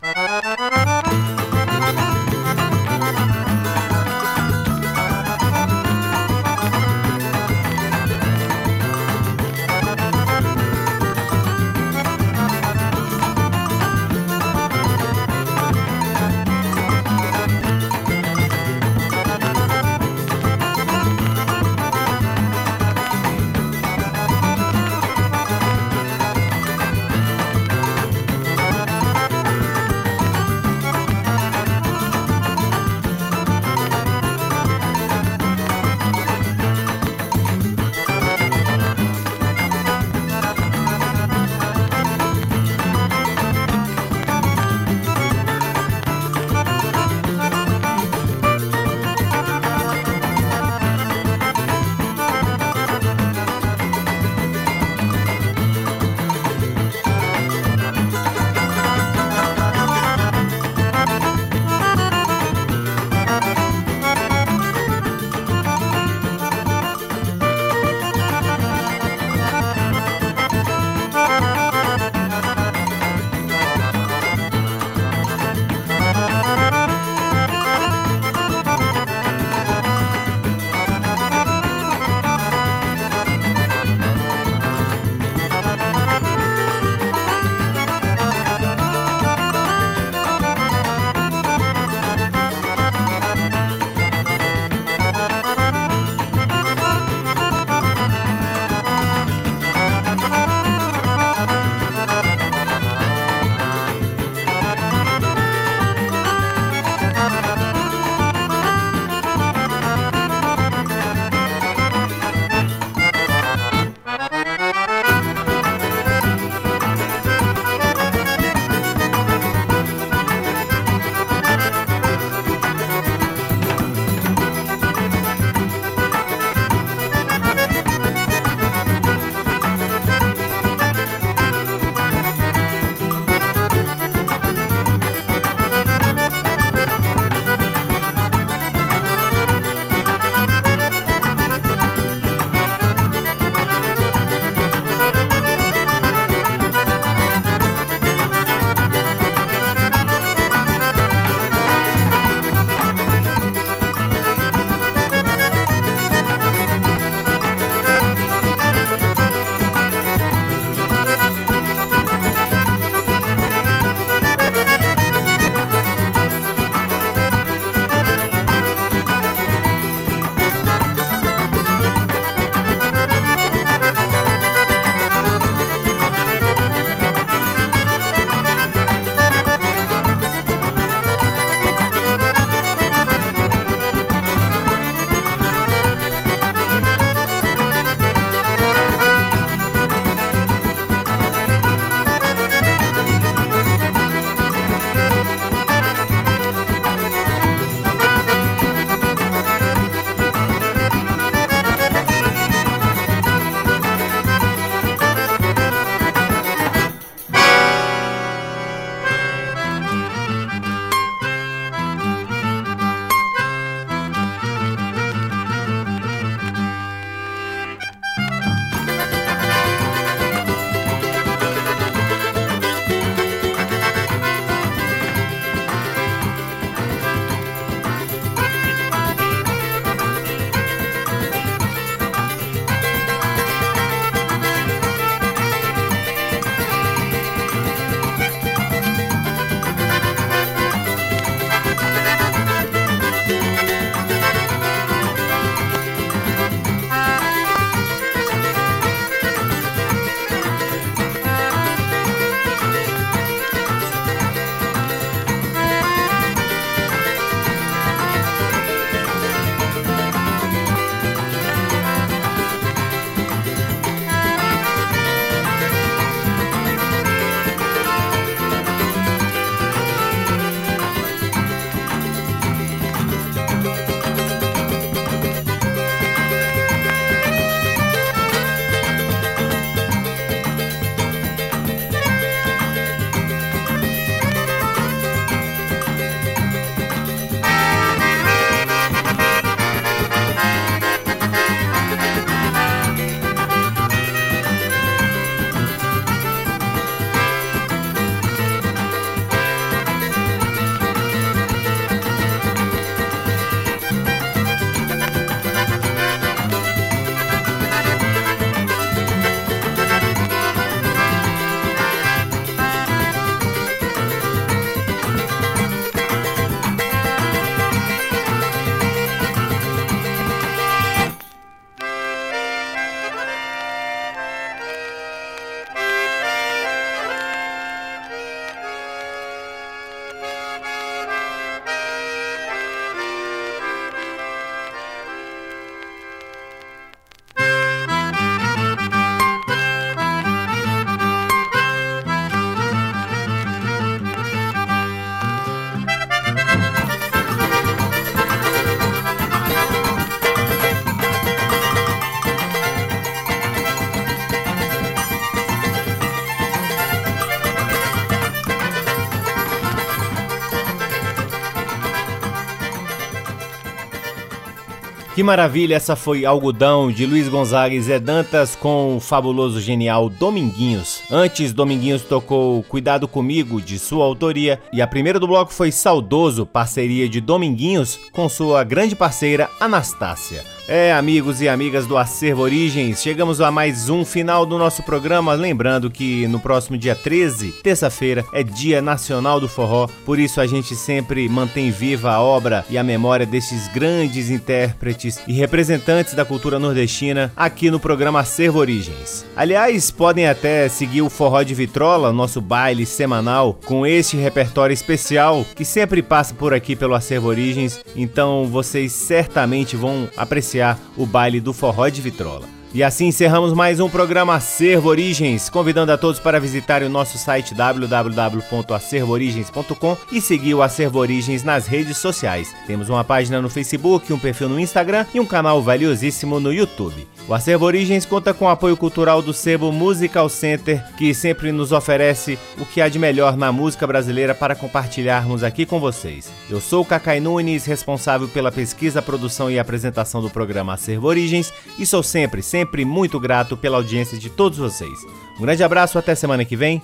Que 365.16 365.22
maravilha, 365.22 365.76
essa 365.76 365.95
foi 365.95 366.26
Algodão 366.26 366.91
de 366.91 367.05
Luiz 367.05 367.30
Gonzaga 367.30 367.76
e 367.76 367.82
Zé 367.82 367.99
Dantas 367.99 368.55
com 368.55 368.97
o 368.97 368.99
fabuloso 368.99 369.61
genial 369.61 370.09
Dominguinhos. 370.09 370.93
Antes, 371.16 371.53
Dominguinhos 371.53 372.01
tocou 372.01 372.64
Cuidado 372.64 373.07
Comigo, 373.07 373.61
de 373.61 373.78
sua 373.78 374.03
autoria, 374.03 374.59
e 374.74 374.82
a 374.82 374.88
primeira 374.88 375.20
do 375.20 375.28
bloco 375.28 375.53
foi 375.53 375.72
Saudoso, 375.72 376.43
parceria 376.43 377.07
de 377.07 377.22
Dominguinhos 377.22 377.99
com 378.11 378.28
sua 378.28 378.64
grande 378.64 378.95
parceira 378.95 379.47
Anastácia. 379.59 380.43
É, 380.66 380.93
amigos 380.93 381.41
e 381.41 381.49
amigas 381.49 381.86
do 381.86 381.97
Acervo 381.97 382.41
Origens, 382.41 383.01
chegamos 383.01 383.41
a 383.41 383.51
mais 383.51 383.89
um 383.89 384.05
final 384.05 384.45
do 384.45 384.57
nosso 384.57 384.82
programa. 384.82 385.34
Lembrando 385.34 385.91
que 385.91 386.26
no 386.28 386.39
próximo 386.39 386.78
dia 386.78 386.95
13, 386.95 387.51
terça-feira, 387.61 388.26
é 388.32 388.43
Dia 388.43 388.82
Nacional 388.82 389.41
do 389.41 389.49
Forró, 389.49 389.88
por 390.05 390.18
isso 390.18 390.39
a 390.39 390.47
gente 390.47 390.74
sempre 390.74 391.28
mantém 391.28 391.70
viva 391.70 392.11
a 392.11 392.22
obra 392.22 392.66
e 392.70 392.78
a 392.78 392.84
memória 392.84 393.26
destes 393.26 393.68
grandes 393.68 394.30
intérpretes 394.30 395.20
e 395.28 395.34
representantes 395.34 396.14
da 396.14 396.24
cultura 396.24 396.57
nordestina 396.57 397.32
aqui 397.36 397.70
no 397.70 397.80
programa 397.80 398.22
Acervo 398.22 398.59
Origens. 398.59 399.26
Aliás, 399.36 399.91
podem 399.91 400.28
até 400.28 400.70
seguir 400.70 401.03
o 401.04 401.10
Forró 401.10 401.43
de 401.43 401.54
Vitrola, 401.54 402.12
nosso 402.12 402.41
baile 402.41 402.86
semanal, 402.86 403.60
com 403.66 403.86
este 403.86 404.18
repertório 404.18 404.74
especial 404.74 405.45
que 405.56 405.64
sempre 405.64 406.01
passa 406.01 406.34
por 406.34 406.54
aqui 406.54 406.76
pelo 406.76 406.95
Acervo 406.95 407.28
Origens, 407.28 407.84
então 407.95 408.47
vocês 408.47 408.91
certamente 408.91 409.76
vão 409.76 410.10
apreciar 410.18 410.34
apreciar 410.54 410.80
o 410.97 411.06
baile 411.06 411.39
do 411.39 411.54
forró 411.54 411.88
de 411.89 412.01
Vitrola. 412.01 412.62
E 412.74 412.82
assim 412.82 413.05
encerramos 413.05 413.53
mais 413.53 413.80
um 413.80 413.88
programa 413.88 414.34
Acervo 414.34 414.89
Origens, 414.89 415.47
convidando 415.47 415.91
a 415.91 415.97
todos 415.97 416.19
para 416.19 416.39
visitarem 416.39 416.88
o 416.88 416.91
nosso 416.91 417.19
site 417.19 417.53
www.acervoorigens.com 417.53 419.97
e 420.11 420.19
seguir 420.19 420.55
o 420.55 420.63
Acervo 420.63 420.97
Origens 420.97 421.43
nas 421.43 421.67
redes 421.67 421.97
sociais. 421.97 422.51
Temos 422.65 422.89
uma 422.89 423.03
página 423.03 423.39
no 423.39 423.47
Facebook, 423.47 424.11
um 424.11 424.17
perfil 424.17 424.49
no 424.49 424.59
Instagram 424.59 425.05
e 425.13 425.19
um 425.19 425.26
canal 425.26 425.61
valiosíssimo 425.61 426.39
no 426.39 426.51
YouTube. 426.51 427.07
O 427.28 427.34
Acervo 427.36 427.63
Origens 427.63 428.07
conta 428.07 428.34
com 428.34 428.45
o 428.45 428.49
apoio 428.49 428.76
cultural 428.76 429.21
do 429.21 429.36
Sebo 429.36 429.71
Musical 429.71 430.28
Center, 430.28 430.84
que 430.97 431.13
sempre 431.13 431.51
nos 431.51 431.71
oferece 431.71 432.39
o 432.57 432.65
que 432.65 432.82
há 432.82 432.89
de 432.89 432.97
melhor 432.97 433.38
na 433.38 433.51
música 433.51 433.86
brasileira 433.86 434.34
para 434.34 434.55
compartilharmos 434.55 435.43
aqui 435.43 435.63
com 435.63 435.80
vocês. 435.80 436.32
Eu 436.49 436.59
sou 436.59 436.82
o 436.82 436.86
Cacai 436.86 437.19
Nunes, 437.19 437.65
responsável 437.65 438.28
pela 438.28 438.51
pesquisa, 438.51 438.99
produção 438.99 439.51
e 439.51 439.59
apresentação 439.59 440.24
do 440.24 440.30
programa 440.32 440.74
Acervo 440.74 441.07
Origens, 441.07 441.53
e 441.78 441.86
sou 441.86 442.01
sempre, 442.01 442.41
sempre 442.41 442.62
sempre 442.64 442.86
muito 442.86 443.20
grato 443.20 443.57
pela 443.57 443.78
audiência 443.78 444.18
de 444.18 444.30
todos 444.30 444.57
vocês. 444.57 444.97
Um 445.38 445.41
grande 445.41 445.64
abraço, 445.64 445.99
até 445.99 446.16
semana 446.16 446.45
que 446.45 446.55
vem. 446.55 446.82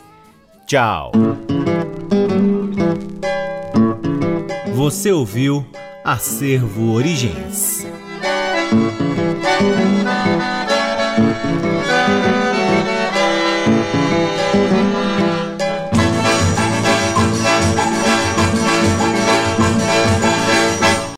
Tchau. 0.67 1.11
Você 4.75 5.11
ouviu 5.11 5.65
Acervo 6.03 6.91
Origens. 6.91 7.88